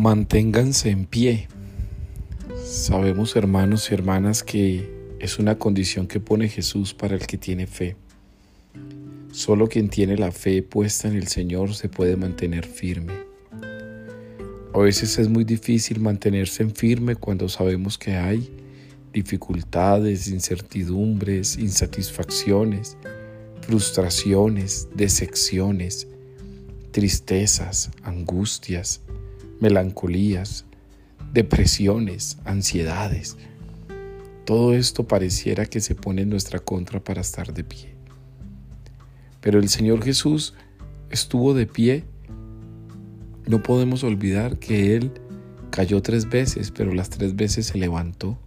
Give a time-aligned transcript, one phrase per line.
[0.00, 1.46] Manténganse en pie.
[2.64, 4.88] Sabemos, hermanos y hermanas, que
[5.18, 7.96] es una condición que pone Jesús para el que tiene fe.
[9.30, 13.12] Solo quien tiene la fe puesta en el Señor se puede mantener firme.
[14.72, 18.48] A veces es muy difícil mantenerse en firme cuando sabemos que hay
[19.12, 22.96] dificultades, incertidumbres, insatisfacciones,
[23.60, 26.08] frustraciones, decepciones,
[26.90, 29.02] tristezas, angustias,
[29.60, 30.64] melancolías,
[31.32, 33.36] depresiones, ansiedades.
[34.44, 37.94] Todo esto pareciera que se pone en nuestra contra para estar de pie.
[39.40, 40.54] Pero el Señor Jesús
[41.10, 42.04] estuvo de pie.
[43.46, 45.12] No podemos olvidar que Él
[45.70, 48.38] cayó tres veces, pero las tres veces se levantó.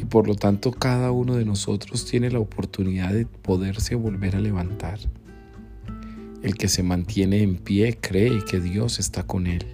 [0.00, 4.40] Y por lo tanto cada uno de nosotros tiene la oportunidad de poderse volver a
[4.40, 4.98] levantar.
[6.42, 9.64] El que se mantiene en pie cree que Dios está con él.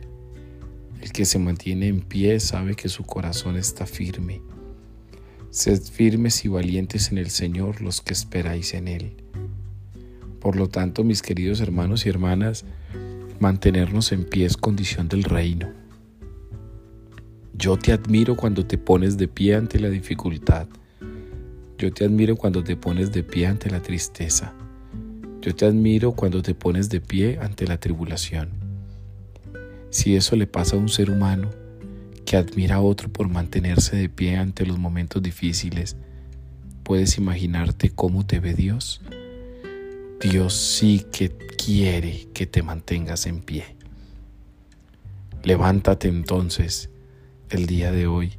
[1.03, 4.41] El que se mantiene en pie sabe que su corazón está firme.
[5.50, 9.17] Sed firmes y valientes en el Señor los que esperáis en Él.
[10.41, 12.64] Por lo tanto, mis queridos hermanos y hermanas,
[13.41, 15.73] mantenernos en pie es condición del reino.
[17.53, 20.69] Yo te admiro cuando te pones de pie ante la dificultad.
[21.78, 24.55] Yo te admiro cuando te pones de pie ante la tristeza.
[25.41, 28.61] Yo te admiro cuando te pones de pie ante la tribulación.
[29.93, 31.51] Si eso le pasa a un ser humano
[32.25, 35.98] que admira a otro por mantenerse de pie ante los momentos difíciles,
[36.83, 39.03] ¿puedes imaginarte cómo te ve Dios?
[40.19, 43.77] Dios sí que quiere que te mantengas en pie.
[45.45, 46.89] Levántate entonces
[47.51, 48.39] el día de hoy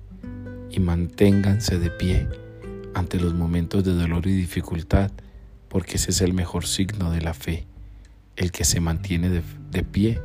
[0.72, 2.28] y manténganse de pie
[2.96, 5.12] ante los momentos de dolor y dificultad,
[5.70, 7.68] porque ese es el mejor signo de la fe,
[8.38, 10.20] el que se mantiene de, de pie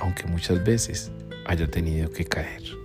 [0.00, 1.10] aunque muchas veces
[1.46, 2.79] haya tenido que caer.